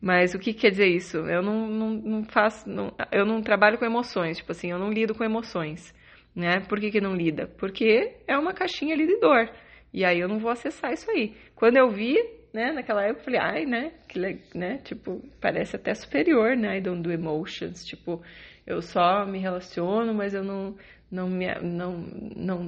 Mas 0.00 0.34
o 0.34 0.38
que 0.38 0.52
quer 0.52 0.70
dizer 0.70 0.86
isso? 0.86 1.18
Eu 1.18 1.42
não, 1.42 1.66
não, 1.68 1.90
não 1.90 2.24
faço, 2.24 2.68
não, 2.68 2.92
eu 3.10 3.24
não 3.24 3.42
trabalho 3.42 3.78
com 3.78 3.84
emoções, 3.84 4.38
tipo 4.38 4.52
assim, 4.52 4.70
eu 4.70 4.78
não 4.78 4.90
lido 4.90 5.14
com 5.14 5.24
emoções, 5.24 5.94
né? 6.34 6.60
Por 6.68 6.78
que, 6.80 6.90
que 6.90 7.00
não 7.00 7.14
lida? 7.16 7.46
Porque 7.58 8.16
é 8.26 8.36
uma 8.38 8.52
caixinha 8.52 8.94
ali 8.94 9.06
de 9.06 9.18
dor, 9.18 9.50
e 9.92 10.04
aí 10.04 10.20
eu 10.20 10.28
não 10.28 10.38
vou 10.38 10.50
acessar 10.50 10.92
isso 10.92 11.10
aí. 11.10 11.34
Quando 11.54 11.76
eu 11.76 11.88
vi, 11.88 12.16
né, 12.52 12.72
naquela 12.72 13.02
época, 13.02 13.20
eu 13.20 13.24
falei, 13.24 13.40
ai, 13.40 13.66
né, 13.66 13.92
que, 14.08 14.18
né, 14.54 14.78
tipo, 14.78 15.22
parece 15.40 15.76
até 15.76 15.94
superior, 15.94 16.56
né, 16.56 16.78
I 16.78 16.80
don't 16.80 17.02
do 17.02 17.12
emotions, 17.12 17.84
tipo, 17.84 18.22
eu 18.66 18.82
só 18.82 19.24
me 19.24 19.38
relaciono, 19.38 20.12
mas 20.14 20.34
eu 20.34 20.44
não 20.44 20.76
não 21.10 21.26
me, 21.28 21.46
não 21.62 21.96
não 22.36 22.58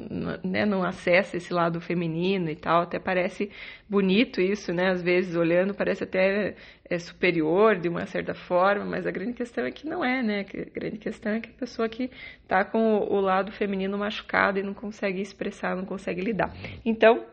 né, 0.42 0.64
não 0.64 0.82
acesso 0.82 1.36
esse 1.36 1.52
lado 1.52 1.80
feminino 1.80 2.48
e 2.48 2.56
tal, 2.56 2.82
até 2.82 2.98
parece 2.98 3.50
bonito 3.88 4.40
isso, 4.40 4.72
né? 4.72 4.90
Às 4.90 5.02
vezes 5.02 5.36
olhando 5.36 5.74
parece 5.74 6.04
até 6.04 6.54
é 6.88 6.98
superior 6.98 7.76
de 7.78 7.88
uma 7.88 8.06
certa 8.06 8.34
forma, 8.34 8.84
mas 8.84 9.06
a 9.06 9.10
grande 9.10 9.34
questão 9.34 9.64
é 9.64 9.70
que 9.70 9.86
não 9.86 10.04
é, 10.04 10.22
né? 10.22 10.40
A 10.40 10.70
grande 10.70 10.96
questão 10.98 11.32
é 11.32 11.40
que 11.40 11.50
a 11.50 11.58
pessoa 11.58 11.88
que 11.88 12.10
está 12.42 12.64
com 12.64 12.98
o 12.98 13.20
lado 13.20 13.52
feminino 13.52 13.98
machucado 13.98 14.58
e 14.58 14.62
não 14.62 14.72
consegue 14.72 15.20
expressar, 15.20 15.76
não 15.76 15.84
consegue 15.84 16.22
lidar. 16.22 16.50
Então, 16.84 17.24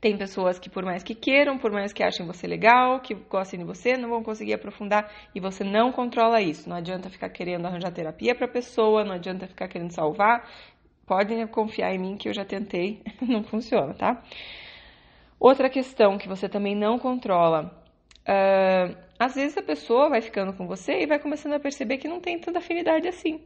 tem 0.00 0.16
pessoas 0.16 0.58
que, 0.58 0.68
por 0.68 0.84
mais 0.84 1.02
que 1.02 1.14
queiram, 1.14 1.58
por 1.58 1.72
mais 1.72 1.92
que 1.92 2.02
achem 2.02 2.26
você 2.26 2.46
legal, 2.46 3.00
que 3.00 3.14
gostem 3.14 3.60
de 3.60 3.64
você, 3.64 3.96
não 3.96 4.08
vão 4.08 4.22
conseguir 4.22 4.52
aprofundar 4.52 5.10
e 5.34 5.40
você 5.40 5.64
não 5.64 5.90
controla 5.90 6.40
isso. 6.40 6.68
Não 6.68 6.76
adianta 6.76 7.08
ficar 7.08 7.30
querendo 7.30 7.66
arranjar 7.66 7.92
terapia 7.92 8.34
para 8.34 8.46
a 8.46 8.50
pessoa, 8.50 9.04
não 9.04 9.14
adianta 9.14 9.46
ficar 9.46 9.68
querendo 9.68 9.92
salvar. 9.92 10.48
Podem 11.06 11.46
confiar 11.46 11.94
em 11.94 11.98
mim 11.98 12.16
que 12.16 12.28
eu 12.28 12.34
já 12.34 12.44
tentei, 12.44 13.02
não 13.22 13.42
funciona, 13.42 13.94
tá? 13.94 14.22
Outra 15.40 15.70
questão 15.70 16.18
que 16.18 16.28
você 16.28 16.48
também 16.48 16.74
não 16.74 16.98
controla. 16.98 17.82
Uh, 18.28 18.96
às 19.18 19.34
vezes 19.34 19.56
a 19.56 19.62
pessoa 19.62 20.10
vai 20.10 20.20
ficando 20.20 20.52
com 20.52 20.66
você 20.66 21.02
e 21.02 21.06
vai 21.06 21.18
começando 21.18 21.54
a 21.54 21.60
perceber 21.60 21.98
que 21.98 22.08
não 22.08 22.20
tem 22.20 22.38
tanta 22.38 22.58
afinidade 22.58 23.06
assim, 23.06 23.40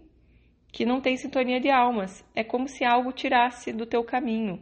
que 0.72 0.86
não 0.86 1.00
tem 1.00 1.16
sintonia 1.16 1.60
de 1.60 1.70
almas. 1.70 2.24
É 2.34 2.42
como 2.42 2.66
se 2.66 2.84
algo 2.84 3.12
tirasse 3.12 3.72
do 3.72 3.86
teu 3.86 4.02
caminho 4.02 4.60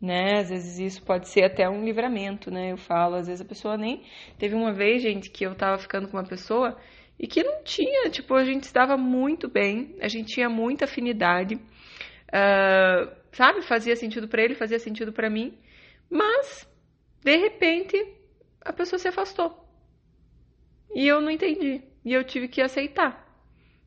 né? 0.00 0.38
Às 0.38 0.50
vezes 0.50 0.78
isso 0.78 1.02
pode 1.02 1.28
ser 1.28 1.44
até 1.44 1.68
um 1.68 1.84
livramento, 1.84 2.50
né? 2.50 2.72
Eu 2.72 2.76
falo, 2.76 3.16
às 3.16 3.26
vezes 3.26 3.40
a 3.40 3.44
pessoa 3.44 3.76
nem. 3.76 4.02
Teve 4.38 4.54
uma 4.54 4.72
vez, 4.72 5.02
gente, 5.02 5.30
que 5.30 5.44
eu 5.44 5.54
tava 5.54 5.78
ficando 5.78 6.08
com 6.08 6.16
uma 6.16 6.26
pessoa 6.26 6.76
e 7.18 7.26
que 7.26 7.42
não 7.42 7.62
tinha, 7.62 8.08
tipo, 8.08 8.34
a 8.34 8.44
gente 8.44 8.64
estava 8.64 8.96
muito 8.96 9.46
bem, 9.48 9.94
a 10.00 10.08
gente 10.08 10.32
tinha 10.32 10.48
muita 10.48 10.86
afinidade, 10.86 11.56
uh, 11.56 13.14
sabe? 13.32 13.60
Fazia 13.60 13.94
sentido 13.94 14.26
para 14.26 14.42
ele, 14.42 14.54
fazia 14.54 14.78
sentido 14.78 15.12
para 15.12 15.28
mim, 15.28 15.58
mas 16.08 16.66
de 17.22 17.36
repente 17.36 17.96
a 18.62 18.72
pessoa 18.72 18.98
se 18.98 19.08
afastou 19.08 19.68
e 20.94 21.06
eu 21.06 21.20
não 21.20 21.30
entendi 21.30 21.82
e 22.04 22.12
eu 22.12 22.24
tive 22.24 22.48
que 22.48 22.62
aceitar, 22.62 23.26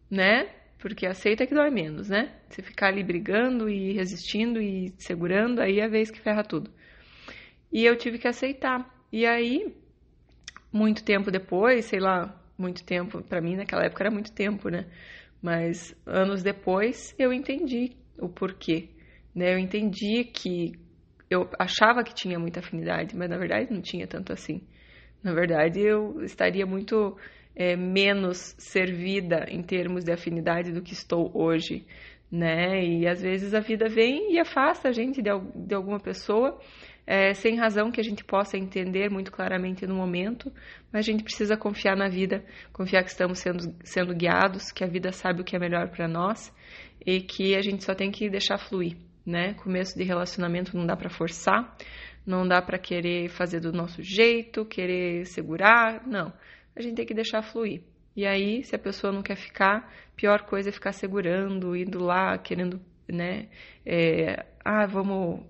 né? 0.09 0.49
Porque 0.83 1.05
aceita 1.05 1.47
que 1.47 1.55
dói 1.55 1.69
menos, 1.69 2.09
né? 2.09 2.33
Você 2.49 2.61
ficar 2.61 2.87
ali 2.89 3.01
brigando 3.01 3.69
e 3.69 3.93
resistindo 3.93 4.61
e 4.61 4.93
segurando, 4.97 5.61
aí 5.61 5.79
é 5.79 5.85
a 5.85 5.87
vez 5.87 6.11
que 6.11 6.19
ferra 6.19 6.43
tudo. 6.43 6.69
E 7.71 7.85
eu 7.85 7.95
tive 7.95 8.17
que 8.17 8.27
aceitar. 8.27 8.93
E 9.09 9.25
aí, 9.25 9.73
muito 10.73 11.01
tempo 11.01 11.31
depois, 11.31 11.85
sei 11.85 12.01
lá, 12.01 12.37
muito 12.57 12.83
tempo, 12.83 13.23
para 13.23 13.39
mim 13.39 13.55
naquela 13.55 13.85
época 13.85 14.03
era 14.03 14.11
muito 14.11 14.33
tempo, 14.33 14.67
né? 14.67 14.85
Mas 15.41 15.95
anos 16.05 16.43
depois 16.43 17.15
eu 17.17 17.31
entendi 17.31 17.95
o 18.19 18.27
porquê, 18.27 18.89
né? 19.33 19.53
Eu 19.53 19.59
entendi 19.59 20.25
que 20.25 20.73
eu 21.29 21.49
achava 21.57 22.03
que 22.03 22.13
tinha 22.13 22.37
muita 22.37 22.59
afinidade, 22.59 23.15
mas 23.15 23.29
na 23.29 23.37
verdade 23.37 23.71
não 23.71 23.81
tinha 23.81 24.05
tanto 24.05 24.33
assim. 24.33 24.61
Na 25.23 25.31
verdade, 25.33 25.79
eu 25.79 26.21
estaria 26.25 26.65
muito 26.65 27.17
é, 27.55 27.75
menos 27.75 28.55
servida 28.57 29.45
em 29.47 29.61
termos 29.61 30.03
de 30.03 30.11
afinidade 30.11 30.71
do 30.71 30.81
que 30.81 30.93
estou 30.93 31.31
hoje, 31.33 31.85
né? 32.31 32.83
E 32.83 33.07
às 33.07 33.21
vezes 33.21 33.53
a 33.53 33.59
vida 33.59 33.87
vem 33.87 34.33
e 34.33 34.39
afasta 34.39 34.89
a 34.89 34.91
gente 34.91 35.21
de, 35.21 35.29
de 35.55 35.75
alguma 35.75 35.99
pessoa 35.99 36.59
é, 37.05 37.33
sem 37.33 37.57
razão 37.57 37.91
que 37.91 37.99
a 37.99 38.03
gente 38.03 38.23
possa 38.23 38.57
entender 38.57 39.09
muito 39.09 39.31
claramente 39.31 39.85
no 39.85 39.93
momento, 39.93 40.51
mas 40.91 41.05
a 41.05 41.11
gente 41.11 41.23
precisa 41.23 41.57
confiar 41.57 41.95
na 41.95 42.07
vida, 42.07 42.43
confiar 42.71 43.03
que 43.03 43.09
estamos 43.09 43.39
sendo, 43.39 43.75
sendo 43.83 44.15
guiados, 44.15 44.71
que 44.71 44.83
a 44.83 44.87
vida 44.87 45.11
sabe 45.11 45.41
o 45.41 45.43
que 45.43 45.55
é 45.55 45.59
melhor 45.59 45.89
para 45.89 46.07
nós 46.07 46.53
e 47.05 47.19
que 47.21 47.55
a 47.55 47.61
gente 47.61 47.83
só 47.83 47.93
tem 47.93 48.09
que 48.09 48.29
deixar 48.29 48.57
fluir, 48.57 48.97
né? 49.25 49.53
Começo 49.55 49.97
de 49.97 50.03
relacionamento 50.03 50.75
não 50.75 50.85
dá 50.85 50.95
para 50.95 51.09
forçar, 51.09 51.75
não 52.25 52.47
dá 52.47 52.61
para 52.61 52.79
querer 52.79 53.29
fazer 53.29 53.59
do 53.59 53.73
nosso 53.73 54.01
jeito, 54.01 54.65
querer 54.65 55.25
segurar, 55.25 56.07
não 56.07 56.31
a 56.75 56.81
gente 56.81 56.95
tem 56.95 57.05
que 57.05 57.13
deixar 57.13 57.41
fluir. 57.41 57.81
E 58.15 58.25
aí, 58.25 58.63
se 58.63 58.75
a 58.75 58.79
pessoa 58.79 59.11
não 59.11 59.23
quer 59.23 59.35
ficar, 59.35 59.91
pior 60.15 60.43
coisa 60.43 60.69
é 60.69 60.71
ficar 60.71 60.91
segurando, 60.91 61.75
indo 61.75 62.03
lá, 62.03 62.37
querendo, 62.37 62.79
né? 63.07 63.47
É, 63.85 64.45
ah, 64.63 64.85
vamos 64.85 65.41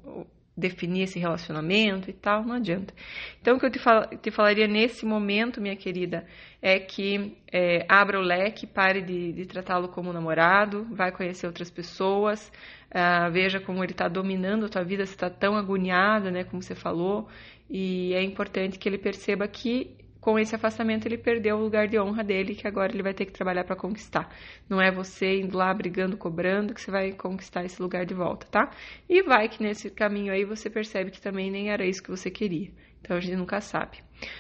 definir 0.55 1.03
esse 1.03 1.19
relacionamento 1.19 2.09
e 2.09 2.13
tal, 2.13 2.43
não 2.45 2.55
adianta. 2.55 2.93
Então, 3.41 3.57
o 3.57 3.59
que 3.59 3.65
eu 3.65 3.71
te, 3.71 3.79
fal 3.79 4.07
te 4.07 4.29
falaria 4.29 4.67
nesse 4.67 5.05
momento, 5.05 5.59
minha 5.59 5.75
querida, 5.75 6.25
é 6.61 6.79
que 6.79 7.35
é, 7.51 7.85
abra 7.89 8.19
o 8.19 8.21
leque, 8.21 8.67
pare 8.67 9.01
de, 9.01 9.33
de 9.33 9.45
tratá-lo 9.45 9.89
como 9.89 10.13
namorado, 10.13 10.85
vai 10.91 11.11
conhecer 11.11 11.47
outras 11.47 11.71
pessoas, 11.71 12.51
uh, 12.91 13.31
veja 13.31 13.59
como 13.59 13.83
ele 13.83 13.93
está 13.93 14.07
dominando 14.07 14.65
a 14.67 14.69
tua 14.69 14.83
vida, 14.83 15.05
se 15.05 15.13
está 15.13 15.29
tão 15.29 15.57
agoniada, 15.57 16.29
né, 16.29 16.43
como 16.43 16.61
você 16.61 16.75
falou, 16.75 17.27
e 17.69 18.13
é 18.13 18.21
importante 18.21 18.77
que 18.77 18.87
ele 18.87 18.99
perceba 18.99 19.47
que 19.47 19.97
com 20.23 20.39
esse 20.39 20.55
afastamento 20.55 21.05
ele 21.05 21.17
perdeu 21.17 21.57
o 21.57 21.61
lugar 21.61 21.85
de 21.85 21.99
honra 21.99 22.23
dele, 22.23 22.55
que 22.55 22.65
agora 22.65 22.93
ele 22.93 23.03
vai 23.03 23.13
ter 23.13 23.25
que 23.25 23.33
trabalhar 23.33 23.65
para 23.65 23.75
conquistar. 23.75 24.33
Não 24.69 24.81
é 24.81 24.89
você 24.89 25.41
indo 25.41 25.57
lá 25.57 25.73
brigando, 25.73 26.15
cobrando, 26.15 26.73
que 26.73 26.79
você 26.79 26.89
vai 26.89 27.11
conquistar 27.11 27.65
esse 27.65 27.81
lugar 27.81 28.05
de 28.05 28.13
volta, 28.13 28.47
tá? 28.49 28.71
E 29.09 29.21
vai 29.21 29.49
que 29.49 29.61
nesse 29.61 29.89
caminho 29.89 30.31
aí 30.31 30.45
você 30.45 30.69
percebe 30.69 31.11
que 31.11 31.19
também 31.19 31.51
nem 31.51 31.71
era 31.71 31.85
isso 31.85 32.01
que 32.01 32.09
você 32.09 32.31
queria. 32.31 32.71
Então 33.01 33.17
a 33.17 33.19
gente 33.19 33.35
nunca 33.35 33.59
sabe. 33.59 33.97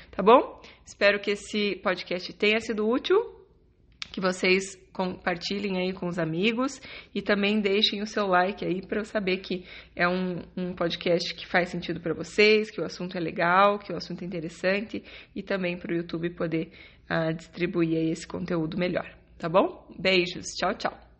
Tá 0.09 0.23
bom? 0.23 0.61
Espero 0.85 1.19
que 1.19 1.31
esse 1.31 1.75
podcast 1.83 2.31
tenha 2.31 2.61
sido 2.61 2.87
útil 2.87 3.42
que 4.13 4.21
vocês 4.21 4.77
compartilhem 4.93 5.79
aí 5.79 5.91
com 5.91 6.07
os 6.07 6.19
amigos 6.19 6.79
e 7.15 7.21
também 7.21 7.59
deixem 7.59 8.03
o 8.03 8.05
seu 8.05 8.27
like 8.27 8.63
aí 8.63 8.79
para 8.79 9.01
eu 9.01 9.05
saber 9.05 9.37
que 9.37 9.65
é 9.95 10.07
um, 10.07 10.43
um 10.55 10.73
podcast 10.73 11.33
que 11.33 11.47
faz 11.47 11.69
sentido 11.69 11.99
para 11.99 12.13
vocês, 12.13 12.69
que 12.69 12.79
o 12.79 12.85
assunto 12.85 13.17
é 13.17 13.19
legal, 13.19 13.79
que 13.79 13.91
o 13.91 13.97
assunto 13.97 14.21
é 14.21 14.25
interessante 14.27 15.03
e 15.35 15.41
também 15.41 15.77
para 15.77 15.91
o 15.91 15.97
YouTube 15.97 16.29
poder 16.29 16.71
uh, 17.09 17.33
distribuir 17.33 18.11
esse 18.11 18.27
conteúdo 18.27 18.77
melhor, 18.77 19.09
tá 19.39 19.49
bom? 19.49 19.83
Beijos, 19.99 20.53
tchau, 20.55 20.75
tchau! 20.75 21.12